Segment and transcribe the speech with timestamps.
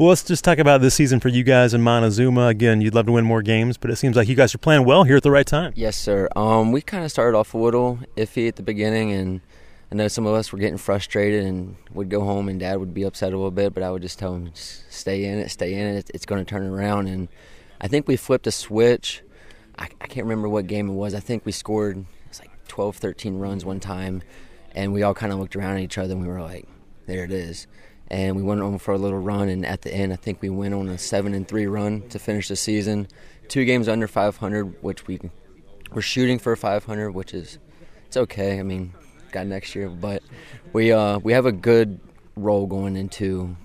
[0.00, 2.46] Well, let's just talk about this season for you guys in Montezuma.
[2.46, 4.86] Again, you'd love to win more games, but it seems like you guys are playing
[4.86, 5.74] well here at the right time.
[5.76, 6.26] Yes, sir.
[6.34, 9.42] Um, we kind of started off a little iffy at the beginning, and
[9.92, 12.94] I know some of us were getting frustrated and would go home, and Dad would
[12.94, 15.74] be upset a little bit, but I would just tell him, stay in it, stay
[15.74, 16.10] in it.
[16.14, 17.28] It's going to turn around, and
[17.78, 19.22] I think we flipped a switch.
[19.78, 21.14] I, I can't remember what game it was.
[21.14, 24.22] I think we scored it was like 12, 13 runs one time,
[24.74, 26.66] and we all kind of looked around at each other, and we were like,
[27.04, 27.66] there it is
[28.10, 29.48] and we went on for a little run.
[29.48, 32.18] And at the end, I think we went on a seven and three run to
[32.18, 33.08] finish the season.
[33.48, 35.20] Two games under 500, which we
[35.92, 37.58] we're shooting for 500, which is
[38.06, 38.58] it's okay.
[38.58, 38.92] I mean,
[39.32, 40.22] got next year, but
[40.72, 42.00] we uh, we have a good
[42.36, 43.56] roll going into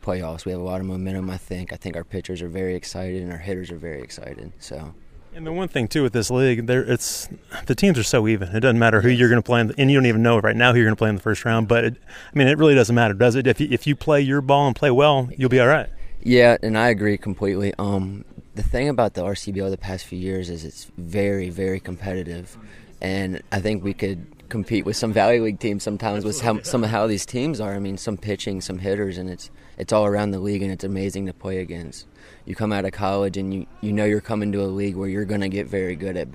[0.00, 0.44] playoffs.
[0.44, 1.30] We have a lot of momentum.
[1.30, 1.72] I think.
[1.72, 4.52] I think our pitchers are very excited and our hitters are very excited.
[4.58, 4.94] So
[5.34, 7.28] and the one thing too with this league, there it's
[7.66, 8.54] the teams are so even.
[8.54, 10.38] It doesn't matter who you're going to play, in the, and you don't even know
[10.38, 11.68] right now who you're going to play in the first round.
[11.68, 11.96] But it,
[12.32, 13.46] I mean, it really doesn't matter, does it?
[13.46, 15.88] If you, if you play your ball and play well, you'll be all right.
[16.22, 17.74] Yeah, and I agree completely.
[17.78, 22.56] Um, the thing about the RCBO the past few years is it's very, very competitive,
[23.00, 26.84] and I think we could compete with some Valley League teams sometimes with how, some
[26.84, 27.74] of how these teams are.
[27.74, 30.84] I mean, some pitching, some hitters, and it's it's all around the league, and it's
[30.84, 32.06] amazing to play against
[32.44, 35.08] you come out of college and you, you know you're coming to a league where
[35.08, 36.28] you're going to get very good at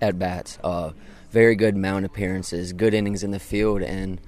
[0.00, 0.92] at bats, uh,
[1.30, 4.20] very good mound appearances, good innings in the field, and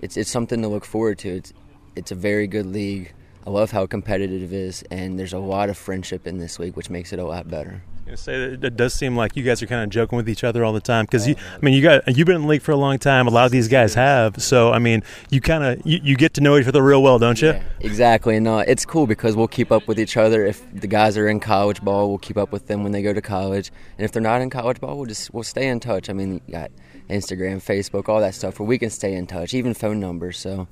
[0.00, 1.28] it's it's something to look forward to.
[1.28, 1.52] It's
[1.96, 3.12] it's a very good league.
[3.46, 6.76] I love how competitive it is, and there's a lot of friendship in this league,
[6.76, 7.82] which makes it a lot better
[8.16, 10.64] say that it does seem like you guys are kind of joking with each other
[10.64, 12.72] all the time because you, I mean, you got you've been in the league for
[12.72, 13.26] a long time.
[13.26, 16.34] A lot of these guys have, so I mean, you kind of you, you, get
[16.34, 17.48] to know each other real well, don't you?
[17.48, 20.44] Yeah, exactly, and uh, it's cool because we'll keep up with each other.
[20.46, 23.12] If the guys are in college ball, we'll keep up with them when they go
[23.12, 26.10] to college, and if they're not in college ball, we'll just we'll stay in touch.
[26.10, 26.70] I mean, you got
[27.08, 30.38] Instagram, Facebook, all that stuff where we can stay in touch, even phone numbers.
[30.38, 30.68] So,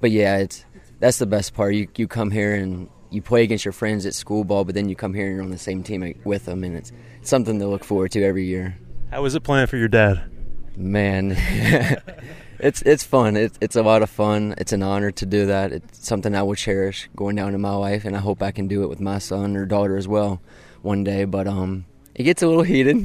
[0.00, 0.64] but yeah, it's
[1.00, 1.74] that's the best part.
[1.74, 4.88] You you come here and you play against your friends at school ball, but then
[4.88, 6.92] you come here and you're on the same team with them, and it's
[7.22, 8.76] something to look forward to every year.
[9.10, 10.30] How was it playing for your dad?
[10.76, 11.36] Man,
[12.58, 13.36] it's it's fun.
[13.36, 14.54] It's it's a lot of fun.
[14.58, 15.72] It's an honor to do that.
[15.72, 18.66] It's something I will cherish going down in my life, and I hope I can
[18.66, 20.40] do it with my son or daughter as well
[20.82, 21.24] one day.
[21.24, 21.86] But um,
[22.16, 23.04] it gets a little heated.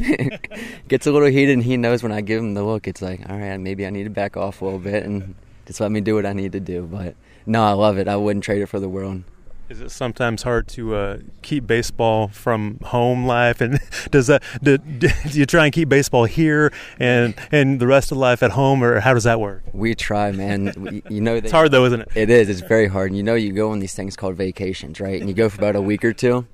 [0.87, 2.87] gets a little heated, and he knows when I give him the look.
[2.87, 5.35] It's like, all right, maybe I need to back off a little bit and
[5.69, 6.81] just let me do what I need to do.
[6.81, 7.15] But
[7.45, 8.07] no, I love it.
[8.07, 9.23] I wouldn't trade it for the world.
[9.69, 13.61] Is it sometimes hard to uh, keep baseball from home life?
[13.61, 13.79] And
[14.09, 18.17] does that do, do, you try and keep baseball here and and the rest of
[18.17, 19.61] life at home, or how does that work?
[19.71, 21.03] We try, man.
[21.09, 22.09] you know, they, it's hard though, isn't it?
[22.15, 22.49] It is.
[22.49, 23.11] It's very hard.
[23.11, 25.21] And You know, you go on these things called vacations, right?
[25.21, 26.47] And you go for about a week or two,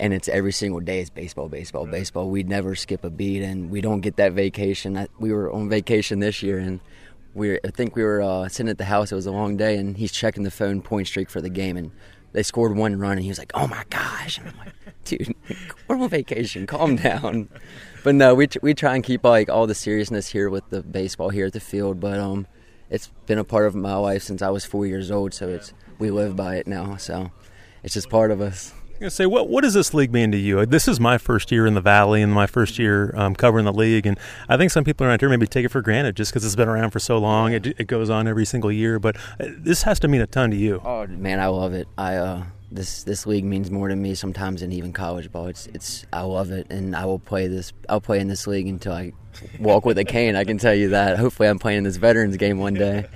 [0.00, 2.28] and it's every single day is baseball, baseball, baseball.
[2.28, 5.06] We never skip a beat, and we don't get that vacation.
[5.20, 6.80] We were on vacation this year, and
[7.34, 9.12] we I think we were uh, sitting at the house.
[9.12, 11.76] It was a long day, and he's checking the phone point streak for the game,
[11.76, 11.90] and
[12.32, 15.34] they scored one run, and he was like, "Oh my gosh!" And I'm like, "Dude,
[15.88, 16.66] we're on vacation.
[16.66, 17.48] Calm down."
[18.04, 21.30] But no, we we try and keep like all the seriousness here with the baseball
[21.30, 22.00] here at the field.
[22.00, 22.46] But um,
[22.90, 25.72] it's been a part of my life since I was four years old, so it's
[25.98, 26.96] we live by it now.
[26.96, 27.30] So
[27.82, 30.38] it's just part of us going to say, what what does this league mean to
[30.38, 30.64] you?
[30.64, 33.72] This is my first year in the Valley and my first year um, covering the
[33.72, 34.18] league, and
[34.48, 36.68] I think some people around here maybe take it for granted just because it's been
[36.68, 37.52] around for so long.
[37.52, 40.50] It, it, goes on every single year, but uh, this has to mean a ton
[40.50, 40.80] to you.
[40.84, 41.88] Oh man, I love it.
[41.98, 45.48] I uh, this this league means more to me sometimes than even college ball.
[45.48, 47.72] It's it's I love it, and I will play this.
[47.88, 49.12] I'll play in this league until I
[49.58, 50.36] walk with a cane.
[50.36, 51.18] I can tell you that.
[51.18, 53.06] Hopefully, I'm playing this veterans game one day,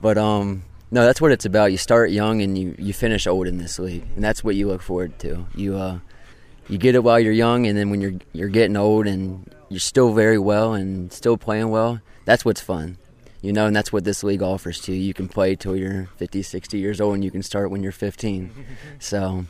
[0.00, 1.72] but um no, that's what it's about.
[1.72, 4.68] You start young and you, you finish old in this league, and that's what you
[4.68, 5.46] look forward to.
[5.54, 5.98] You uh,
[6.68, 9.80] you get it while you're young, and then when you're you're getting old and you're
[9.80, 12.98] still very well and still playing well, that's what's fun.
[13.40, 15.00] You know, and that's what this league offers to you.
[15.00, 17.92] You can play till you're 50, 60 years old, and you can start when you're
[17.92, 18.50] 15.
[18.98, 19.44] so,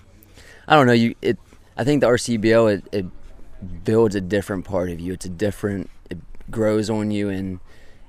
[0.66, 0.92] I don't know.
[0.92, 1.38] You, it.
[1.76, 5.12] I think the RCBO it, it builds a different part of you.
[5.12, 5.90] It's a different.
[6.10, 6.18] It
[6.50, 7.60] grows on you, and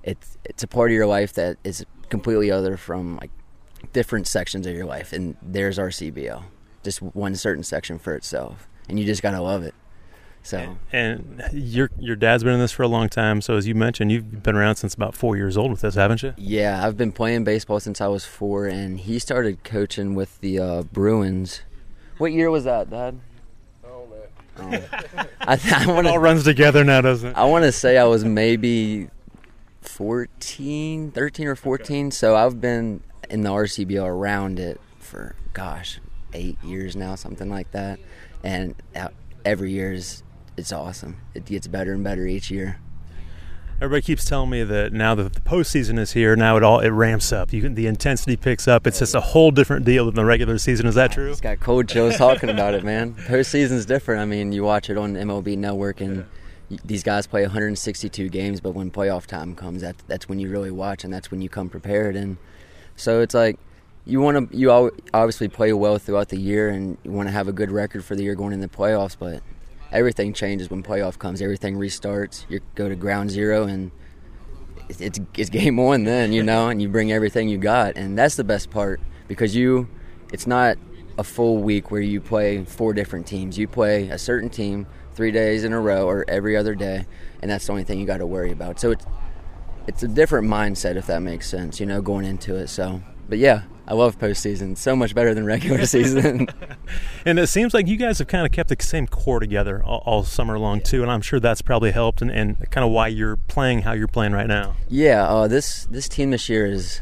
[0.04, 3.32] it's it's a part of your life that is completely other from like
[3.94, 5.14] different sections of your life.
[5.14, 6.44] And there's our RCBO,
[6.84, 9.74] just one certain section for itself, and you just gotta love it.
[10.46, 13.42] So and, your your dad's been in this for a long time.
[13.42, 16.22] So as you mentioned, you've been around since about four years old with this, haven't
[16.22, 16.36] you?
[16.38, 20.60] Yeah, I've been playing baseball since I was four, and he started coaching with the
[20.60, 21.62] uh, Bruins.
[22.20, 23.20] What year was that, Dad?
[23.84, 24.06] Oh
[24.60, 24.84] man.
[24.94, 25.26] Oh.
[25.42, 27.36] I, I wanna, it all runs together now, doesn't it?
[27.36, 29.10] I want to say I was maybe
[29.88, 32.12] 14, 13 or 14.
[32.12, 36.00] So I've been in the RCBO around it for, gosh,
[36.34, 38.00] eight years now, something like that.
[38.44, 39.10] And uh,
[39.44, 40.24] every year is
[40.58, 41.18] it's awesome.
[41.34, 42.80] It gets better and better each year.
[43.82, 46.92] Everybody keeps telling me that now that the postseason is here, now it all it
[46.92, 47.52] ramps up.
[47.52, 48.88] You can, the intensity picks up.
[48.88, 50.86] It's just a whole different deal than the regular season.
[50.86, 51.30] Is that true?
[51.30, 53.16] It's got cold chills talking about it, man.
[53.16, 54.22] Postseason's different.
[54.22, 56.24] I mean, you watch it on MLB Network, and yeah.
[56.84, 58.62] These guys play 162 games.
[58.62, 61.50] But when playoff time comes, that that's when you really watch, and that's when you
[61.50, 62.16] come prepared.
[62.16, 62.38] And
[62.96, 63.60] so it's like
[64.06, 64.72] you want to you
[65.14, 68.16] obviously play well throughout the year, and you want to have a good record for
[68.16, 69.42] the year going in the playoffs, but
[69.92, 71.42] everything changes when playoff comes.
[71.42, 72.46] Everything restarts.
[72.50, 73.92] You go to ground zero, and
[74.90, 78.36] it's it's game one then, you know, and you bring everything you got, and that's
[78.36, 79.88] the best part because you,
[80.32, 80.78] it's not
[81.18, 83.58] a full week where you play four different teams.
[83.58, 84.86] You play a certain team
[85.16, 87.06] three days in a row or every other day,
[87.42, 88.80] and that's the only thing you got to worry about.
[88.80, 89.06] So it's
[89.88, 92.68] it's a different mindset if that makes sense, you know, going into it.
[92.68, 94.78] So, but yeah, I love postseason.
[94.78, 96.48] So much better than regular season.
[97.26, 100.02] and it seems like you guys have kind of kept the same core together all,
[100.06, 103.08] all summer long too, and I'm sure that's probably helped and, and, kind of why
[103.08, 104.76] you're playing how you're playing right now.
[104.90, 107.02] Yeah, uh, this this team this year is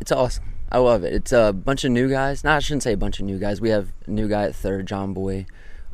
[0.00, 0.44] it's awesome.
[0.70, 1.12] I love it.
[1.12, 2.42] It's a bunch of new guys.
[2.42, 3.60] No, I shouldn't say a bunch of new guys.
[3.60, 5.46] We have a new guy at third, John Boy.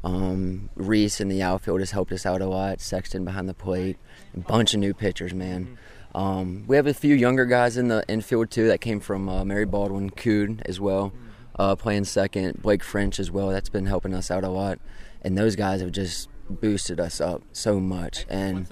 [0.02, 2.81] Um, Reese in the outfield has helped us out a lot.
[2.81, 3.97] Sexton behind the plate.
[4.35, 5.79] A bunch of new pitchers, man.
[6.14, 9.44] Um, we have a few younger guys in the infield too that came from uh,
[9.44, 11.12] Mary Baldwin, Coon as well,
[11.58, 12.62] uh, playing second.
[12.62, 13.49] Blake French as well.
[13.49, 14.79] That's been helping us out a lot,
[15.23, 18.26] and those guys have just boosted us up so much.
[18.29, 18.67] And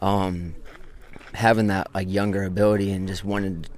[0.00, 0.56] um,
[1.34, 3.70] having that like younger ability and just wanting to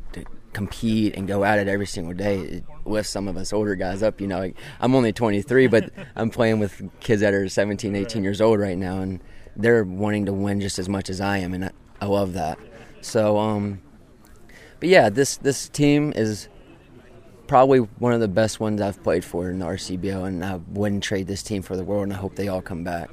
[0.57, 4.03] compete and go at it every single day it lifts some of us older guys
[4.03, 4.23] up.
[4.23, 8.25] You know, like, I'm only 23, but I'm playing with kids that are 17, 18
[8.25, 9.21] years old right now, and
[9.55, 11.71] they're wanting to win just as much as I am, and I,
[12.01, 12.59] I love that.
[13.03, 13.83] So, um,
[14.81, 16.49] but yeah, this this team is
[17.47, 21.03] probably one of the best ones I've played for in the RCBO, and I wouldn't
[21.03, 22.05] trade this team for the world.
[22.05, 23.11] And I hope they all come back.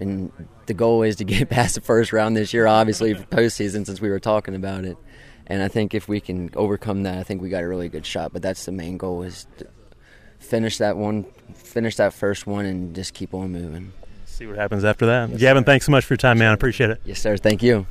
[0.00, 0.32] And
[0.64, 4.00] the goal is to get past the first round this year, obviously for postseason, since
[4.00, 4.96] we were talking about it.
[5.46, 8.06] And I think if we can overcome that, I think we got a really good
[8.06, 8.32] shot.
[8.32, 9.66] But that's the main goal: is to
[10.38, 11.24] finish that one,
[11.54, 13.92] finish that first one, and just keep on moving.
[14.24, 15.30] See what happens after that.
[15.30, 15.66] Yes, Gavin, sir.
[15.66, 16.50] thanks so much for your time, man.
[16.50, 17.00] I appreciate it.
[17.04, 17.36] Yes, sir.
[17.36, 17.86] Thank you.